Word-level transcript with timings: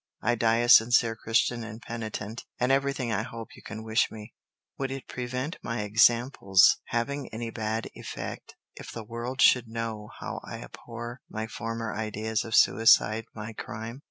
I 0.23 0.33
die 0.33 0.55
a 0.61 0.67
sincere 0.69 1.15
Christian 1.15 1.63
and 1.63 1.79
penitent, 1.79 2.45
and 2.59 2.71
everything 2.71 3.11
I 3.13 3.21
hope 3.21 3.49
you 3.55 3.61
can 3.61 3.83
wish 3.83 4.09
me. 4.09 4.33
Would 4.79 4.89
it 4.89 5.07
prevent 5.07 5.59
my 5.61 5.81
example's 5.81 6.77
having 6.85 7.29
any 7.31 7.51
bad 7.51 7.87
effect 7.93 8.55
if 8.75 8.91
the 8.91 9.03
world 9.03 9.41
should 9.43 9.67
know 9.67 10.09
how 10.19 10.41
I 10.43 10.63
abhor 10.63 11.21
my 11.29 11.45
former 11.45 11.93
ideas 11.93 12.43
of 12.43 12.55
suicide, 12.55 13.25
my 13.35 13.53
crime? 13.53 13.99